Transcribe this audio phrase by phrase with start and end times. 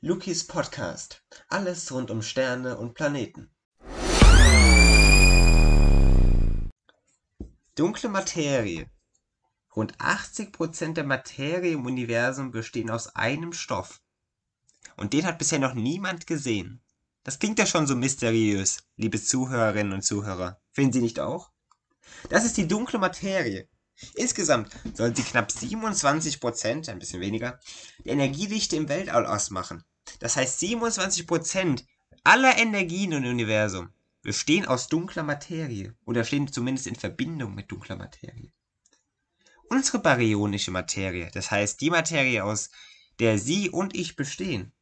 [0.00, 1.24] Lukis Podcast.
[1.48, 3.50] Alles rund um Sterne und Planeten.
[7.74, 8.88] Dunkle Materie.
[9.74, 14.00] Rund 80% der Materie im Universum bestehen aus einem Stoff.
[14.96, 16.80] Und den hat bisher noch niemand gesehen.
[17.24, 20.60] Das klingt ja schon so mysteriös, liebe Zuhörerinnen und Zuhörer.
[20.70, 21.50] Finden Sie nicht auch?
[22.28, 23.68] Das ist die dunkle Materie.
[24.14, 27.58] Insgesamt soll sie knapp 27%, ein bisschen weniger,
[28.04, 29.82] der Energiedichte im Weltall ausmachen.
[30.20, 31.84] Das heißt 27%
[32.24, 33.90] aller Energien im Universum
[34.22, 38.52] bestehen aus dunkler Materie oder stehen zumindest in Verbindung mit dunkler Materie.
[39.70, 42.70] Unsere baryonische Materie, das heißt die Materie, aus
[43.18, 44.72] der Sie und ich bestehen,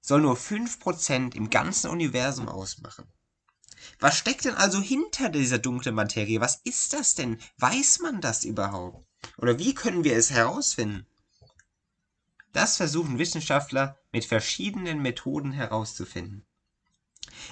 [0.00, 3.10] soll nur 5% im ganzen Universum ausmachen.
[4.00, 6.40] Was steckt denn also hinter dieser dunklen Materie?
[6.40, 7.38] Was ist das denn?
[7.58, 9.06] Weiß man das überhaupt?
[9.38, 11.06] Oder wie können wir es herausfinden?
[12.52, 16.46] Das versuchen Wissenschaftler mit verschiedenen Methoden herauszufinden.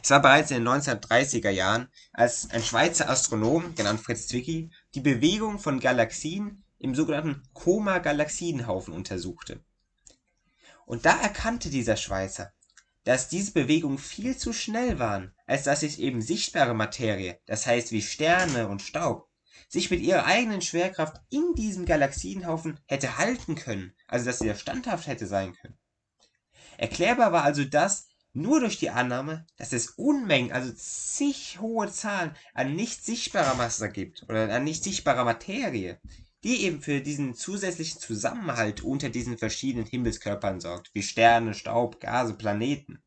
[0.03, 5.01] Es war bereits in den 1930er Jahren, als ein Schweizer Astronom, genannt Fritz Zwicky, die
[5.01, 9.65] Bewegung von Galaxien im sogenannten Koma-Galaxienhaufen untersuchte.
[10.87, 12.53] Und da erkannte dieser Schweizer,
[13.05, 17.93] dass diese Bewegungen viel zu schnell waren, als dass sich eben sichtbare Materie, das heißt
[17.93, 19.30] wie Sterne und Staub,
[19.69, 24.55] sich mit ihrer eigenen Schwerkraft in diesem Galaxienhaufen hätte halten können, also dass sie da
[24.55, 25.79] standhaft hätte sein können.
[26.79, 32.35] Erklärbar war also das nur durch die Annahme, dass es Unmengen, also zig hohe Zahlen
[32.55, 36.01] an nicht sichtbarer Masse gibt oder an nicht sichtbarer Materie,
[36.45, 42.35] die eben für diesen zusätzlichen Zusammenhalt unter diesen verschiedenen Himmelskörpern sorgt, wie Sterne, Staub, Gase,
[42.35, 43.03] Planeten.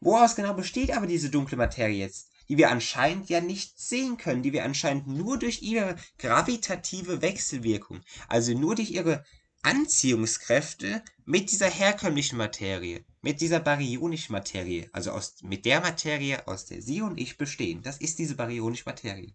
[0.00, 4.42] Woraus genau besteht aber diese dunkle Materie jetzt, die wir anscheinend ja nicht sehen können,
[4.42, 9.24] die wir anscheinend nur durch ihre gravitative Wechselwirkung, also nur durch ihre
[9.62, 16.66] Anziehungskräfte mit dieser herkömmlichen Materie, mit dieser baryonischen Materie, also aus, mit der Materie, aus
[16.66, 17.82] der Sie und ich bestehen.
[17.82, 19.34] Das ist diese baryonische Materie.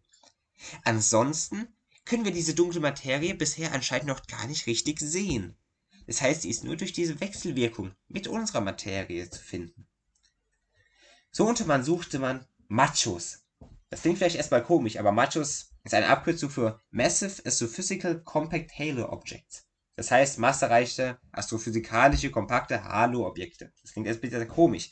[0.83, 1.67] Ansonsten
[2.05, 5.57] können wir diese dunkle Materie bisher anscheinend noch gar nicht richtig sehen.
[6.07, 9.88] Das heißt, sie ist nur durch diese Wechselwirkung mit unserer Materie zu finden.
[11.31, 13.39] So unter man suchte man Machos.
[13.89, 19.11] Das klingt vielleicht erstmal komisch, aber Machos ist eine Abkürzung für Massive Astrophysical Compact Halo
[19.11, 19.65] Objects.
[19.97, 23.73] Das heißt massereiche, astrophysikalische, kompakte Halo-Objekte.
[23.81, 24.89] Das klingt erst ein bisschen komisch.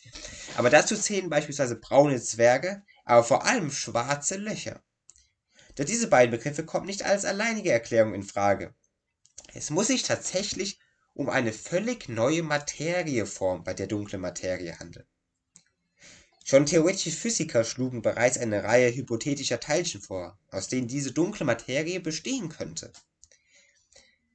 [0.58, 4.84] Aber dazu zählen beispielsweise braune Zwerge, aber vor allem schwarze Löcher.
[5.76, 8.76] Doch diese beiden Begriffe kommen nicht als alleinige Erklärung in Frage.
[9.54, 10.82] Es muss sich tatsächlich
[11.14, 15.08] um eine völlig neue Materieform bei der dunklen Materie handeln.
[16.50, 22.00] Schon theoretische Physiker schlugen bereits eine Reihe hypothetischer Teilchen vor, aus denen diese dunkle Materie
[22.00, 22.92] bestehen könnte.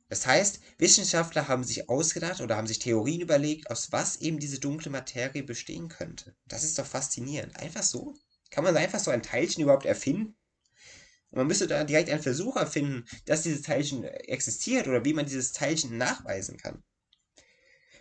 [0.08, 4.60] Das heißt, Wissenschaftler haben sich ausgedacht oder haben sich Theorien überlegt, aus was eben diese
[4.60, 6.36] dunkle Materie bestehen könnte.
[6.46, 7.56] Das ist doch faszinierend.
[7.56, 8.14] Einfach so?
[8.48, 10.36] Kann man einfach so ein Teilchen überhaupt erfinden?
[11.30, 15.26] Und man müsste da direkt einen Versuch erfinden, dass dieses Teilchen existiert oder wie man
[15.26, 16.84] dieses Teilchen nachweisen kann.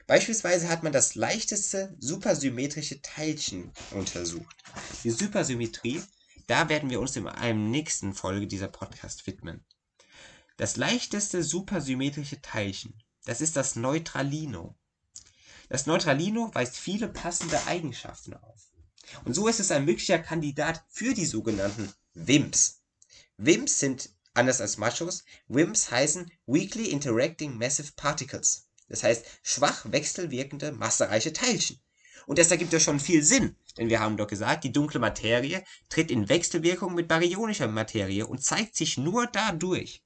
[0.05, 4.55] Beispielsweise hat man das leichteste supersymmetrische Teilchen untersucht.
[5.03, 6.01] Die Supersymmetrie,
[6.47, 9.63] da werden wir uns in einer nächsten Folge dieser Podcast widmen.
[10.57, 14.75] Das leichteste supersymmetrische Teilchen, das ist das Neutralino.
[15.69, 18.61] Das Neutralino weist viele passende Eigenschaften auf.
[19.23, 22.83] Und so ist es ein möglicher Kandidat für die sogenannten WIMPs.
[23.37, 28.62] WIMPs sind, anders als Machos, WIMPs heißen Weakly Interacting Massive Particles.
[28.89, 31.79] Das heißt schwach wechselwirkende massereiche Teilchen.
[32.25, 35.63] Und das ergibt ja schon viel Sinn, denn wir haben doch gesagt, die dunkle Materie
[35.89, 40.03] tritt in Wechselwirkung mit baryonischer Materie und zeigt sich nur dadurch.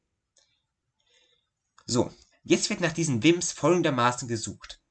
[1.86, 2.12] So,
[2.44, 4.82] jetzt wird nach diesen WIMPs folgendermaßen gesucht.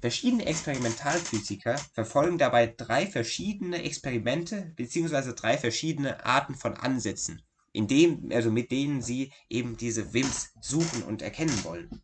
[0.00, 5.32] Verschiedene Experimentalphysiker verfolgen dabei drei verschiedene Experimente bzw.
[5.34, 7.42] drei verschiedene Arten von Ansätzen,
[7.72, 12.03] in dem, also mit denen sie eben diese WIMPs suchen und erkennen wollen.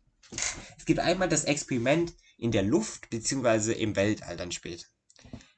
[0.77, 3.73] Es gibt einmal das Experiment in der Luft bzw.
[3.73, 4.85] im Weltall dann später.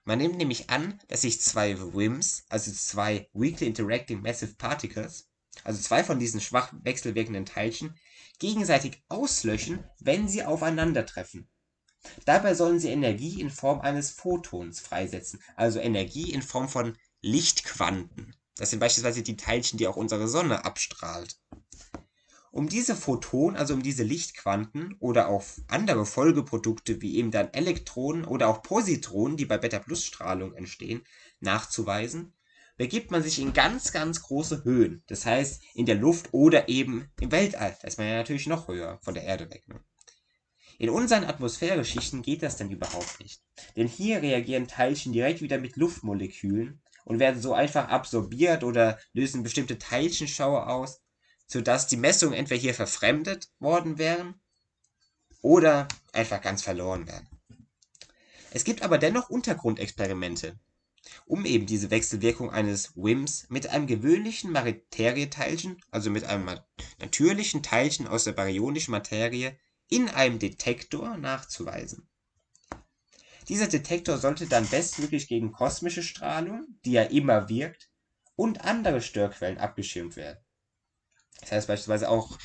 [0.03, 5.29] Man nimmt nämlich an, dass sich zwei WIMPs, also zwei Weakly Interacting Massive Particles,
[5.63, 7.97] also zwei von diesen schwach wechselwirkenden Teilchen,
[8.39, 11.47] gegenseitig auslöschen, wenn sie aufeinandertreffen.
[12.25, 18.35] Dabei sollen sie Energie in Form eines Photons freisetzen, also Energie in Form von Lichtquanten.
[18.57, 21.37] Das sind beispielsweise die Teilchen, die auch unsere Sonne abstrahlt.
[22.53, 28.25] Um diese Photonen, also um diese Lichtquanten oder auch andere Folgeprodukte wie eben dann Elektronen
[28.25, 31.01] oder auch Positronen, die bei Beta-Plus-Strahlung entstehen,
[31.39, 32.35] nachzuweisen,
[32.77, 35.01] begibt man sich in ganz, ganz große Höhen.
[35.07, 37.75] Das heißt in der Luft oder eben im Weltall.
[37.81, 39.67] Da ist man ja natürlich noch höher von der Erde weg.
[39.67, 39.79] Ne?
[40.77, 43.41] In unseren Atmosphäreschichten geht das dann überhaupt nicht.
[43.75, 49.41] Denn hier reagieren Teilchen direkt wieder mit Luftmolekülen und werden so einfach absorbiert oder lösen
[49.41, 51.01] bestimmte Teilchenschauer aus,
[51.47, 54.39] sodass die Messungen entweder hier verfremdet worden wären
[55.41, 57.27] oder einfach ganz verloren werden.
[58.51, 60.59] Es gibt aber dennoch Untergrundexperimente,
[61.25, 66.59] um eben diese Wechselwirkung eines WIMPs mit einem gewöhnlichen Materieteilchen, also mit einem
[66.99, 69.57] natürlichen Teilchen aus der baryonischen Materie,
[69.89, 72.07] in einem Detektor nachzuweisen.
[73.49, 77.89] Dieser Detektor sollte dann bestmöglich gegen kosmische Strahlung, die ja immer wirkt,
[78.35, 80.39] und andere Störquellen abgeschirmt werden.
[81.43, 82.37] Das heißt beispielsweise auch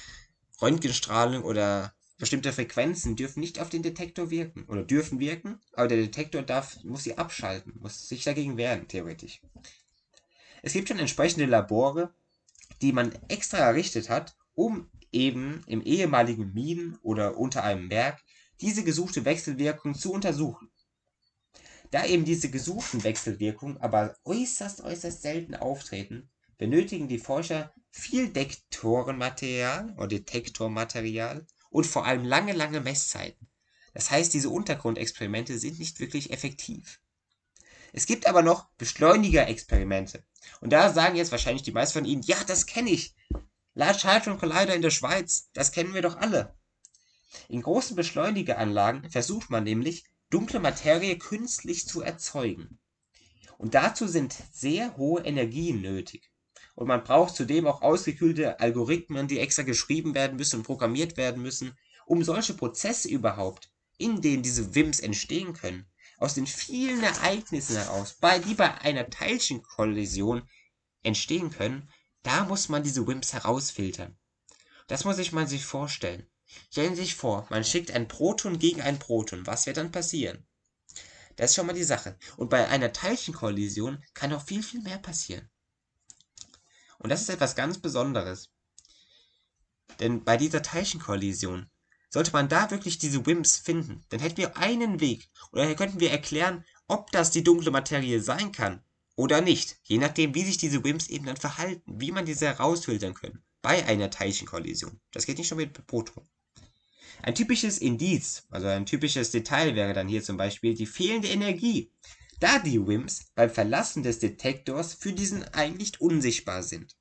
[0.61, 5.99] Röntgenstrahlung oder bestimmte Frequenzen dürfen nicht auf den Detektor wirken oder dürfen wirken, aber der
[5.99, 9.41] Detektor darf, muss sie abschalten, muss sich dagegen wehren, theoretisch.
[10.63, 12.13] Es gibt schon entsprechende Labore,
[12.83, 18.21] die man extra errichtet hat, um eben im ehemaligen Minen oder unter einem Berg
[18.61, 20.69] diese gesuchte Wechselwirkung zu untersuchen.
[21.93, 26.29] Da eben diese gesuchten Wechselwirkungen aber äußerst, äußerst selten auftreten,
[26.59, 33.49] benötigen die Forscher viel Dektorenmaterial oder Detektormaterial und vor allem lange, lange Messzeiten.
[33.93, 37.01] Das heißt, diese Untergrundexperimente sind nicht wirklich effektiv.
[37.93, 40.25] Es gibt aber noch Beschleunigerexperimente.
[40.61, 43.15] Und da sagen jetzt wahrscheinlich die meisten von Ihnen, ja, das kenne ich.
[43.75, 46.57] Large Hadron Collider in der Schweiz, das kennen wir doch alle.
[47.49, 52.79] In großen Beschleunigeranlagen versucht man nämlich, dunkle Materie künstlich zu erzeugen.
[53.57, 56.31] Und dazu sind sehr hohe Energien nötig.
[56.79, 61.43] Und man braucht zudem auch ausgekühlte Algorithmen, die extra geschrieben werden müssen und programmiert werden
[61.43, 61.77] müssen,
[62.07, 68.15] um solche Prozesse überhaupt, in denen diese WIMPs entstehen können, aus den vielen Ereignissen heraus,
[68.21, 70.49] bei, die bei einer Teilchenkollision
[71.03, 71.91] entstehen können,
[72.23, 74.17] da muss man diese WIMPs herausfiltern.
[74.87, 76.31] Das muss ich man sich vorstellen.
[76.71, 79.49] Stellen Sie sich vor, man schickt ein Proton gegen ein Proton.
[79.49, 80.47] Was wird dann passieren?
[81.35, 82.17] Das ist schon mal die Sache.
[82.37, 85.51] Und bei einer Teilchenkollision kann noch viel, viel mehr passieren.
[86.99, 88.51] Und das ist etwas ganz Besonderes.
[90.01, 91.71] Denn bei dieser Teilchenkollision
[92.11, 95.29] sollte man da wirklich diese WIMPs finden, dann hätten wir einen Weg.
[95.53, 98.83] Oder könnten wir erklären, ob das die dunkle Materie sein kann
[99.17, 103.15] oder nicht, je nachdem, wie sich diese WIMPs eben dann verhalten, wie man diese herausfiltern
[103.15, 105.01] können bei einer Teilchenkollision.
[105.13, 106.29] Das geht nicht schon mit Protonen.
[107.23, 111.93] Ein typisches Indiz, also ein typisches Detail wäre dann hier zum Beispiel die fehlende Energie,
[112.41, 116.97] da die WIMPs beim Verlassen des Detektors für diesen eigentlich unsichtbar sind,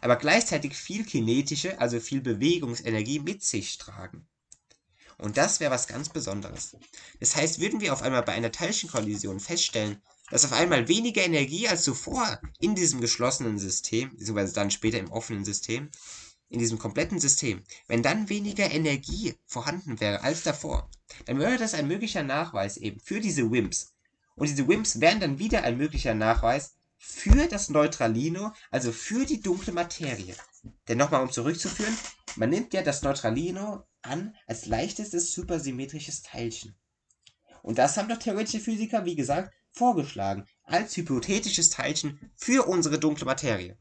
[0.00, 4.26] aber gleichzeitig viel kinetische, also viel Bewegungsenergie mit sich tragen.
[5.18, 6.76] Und das wäre was ganz Besonderes.
[7.20, 11.68] Das heißt, würden wir auf einmal bei einer Teilchenkollision feststellen, dass auf einmal weniger Energie
[11.68, 15.90] als zuvor in diesem geschlossenen System, beziehungsweise dann später im offenen System,
[16.48, 20.90] in diesem kompletten System, wenn dann weniger Energie vorhanden wäre als davor,
[21.26, 23.93] dann wäre das ein möglicher Nachweis eben für diese WIMPs.
[24.34, 29.40] Und diese WIMPs wären dann wieder ein möglicher Nachweis für das Neutralino, also für die
[29.40, 30.34] dunkle Materie.
[30.88, 31.96] Denn nochmal um zurückzuführen,
[32.36, 36.74] man nimmt ja das Neutralino an als leichtestes supersymmetrisches Teilchen.
[37.62, 43.26] Und das haben doch theoretische Physiker, wie gesagt, vorgeschlagen als hypothetisches Teilchen für unsere dunkle
[43.26, 43.78] Materie.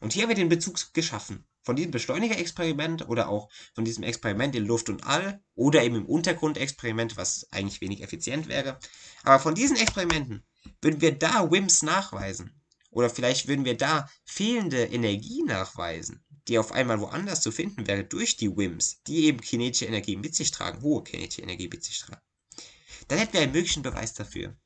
[0.00, 1.44] Und hier haben wir den Bezug geschaffen.
[1.70, 6.04] Von diesem Beschleunigerexperiment oder auch von diesem Experiment in Luft und All oder eben im
[6.04, 8.80] Untergrundexperiment, was eigentlich wenig effizient wäre.
[9.22, 10.42] Aber von diesen Experimenten
[10.82, 12.60] würden wir da WIMPs nachweisen.
[12.90, 18.02] Oder vielleicht würden wir da fehlende Energie nachweisen, die auf einmal woanders zu finden wäre
[18.02, 22.00] durch die WIMPs, die eben kinetische Energie mit sich tragen, hohe kinetische Energie mit sich
[22.00, 22.20] tragen.
[23.06, 24.56] Dann hätten wir einen möglichen Beweis dafür.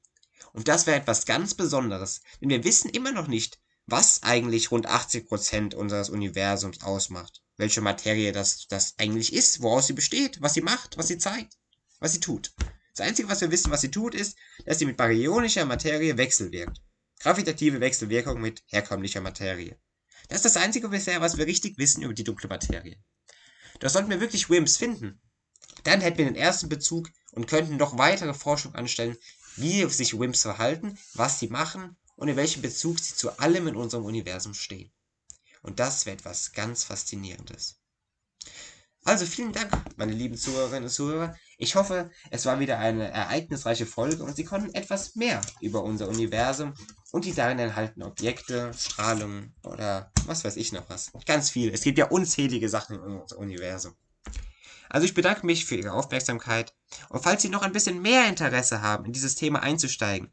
[0.55, 4.89] Und das wäre etwas ganz Besonderes, denn wir wissen immer noch nicht, was eigentlich rund
[4.89, 7.43] 80% unseres Universums ausmacht.
[7.57, 11.57] Welche Materie das, das eigentlich ist, woraus sie besteht, was sie macht, was sie zeigt,
[12.01, 12.53] was sie tut.
[12.97, 16.81] Das Einzige, was wir wissen, was sie tut, ist, dass sie mit baryonischer Materie wechselwirkt.
[17.21, 19.79] Gravitative Wechselwirkung mit herkömmlicher Materie.
[20.29, 22.97] Das ist das Einzige bisher, was wir richtig wissen über die dunkle Materie.
[23.81, 25.21] Doch sollten wir wirklich WIMPs finden,
[25.83, 29.17] dann hätten wir den ersten Bezug und könnten noch weitere Forschung anstellen,
[29.57, 33.77] wie sich WIMPs verhalten, was sie machen und in welchem Bezug sie zu allem in
[33.77, 34.93] unserem Universum stehen.
[35.63, 37.81] Und das wäre etwas ganz Faszinierendes.
[39.07, 41.37] Also vielen Dank, meine lieben Zuhörerinnen und Zuhörer.
[41.59, 46.09] Ich hoffe, es war wieder eine ereignisreiche Folge und Sie konnten etwas mehr über unser
[46.09, 46.73] Universum
[47.13, 51.13] und die darin enthaltenen Objekte, Strahlungen oder was weiß ich noch was.
[51.27, 51.73] Ganz viel.
[51.73, 53.95] Es gibt ja unzählige Sachen in unserem Universum.
[54.89, 56.75] Also ich bedanke mich für Ihre Aufmerksamkeit
[57.11, 60.33] und falls Sie noch ein bisschen mehr Interesse haben, in dieses Thema einzusteigen,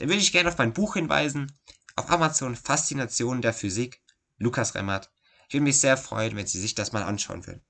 [0.00, 1.52] dann würde ich gerne auf mein Buch hinweisen,
[1.94, 4.00] auf Amazon Faszination der Physik,
[4.38, 5.12] Lukas Remmert.
[5.46, 7.60] Ich würde mich sehr freuen, wenn Sie sich das mal anschauen würden.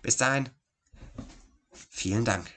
[0.00, 0.48] Bis dahin,
[1.90, 2.50] vielen Dank.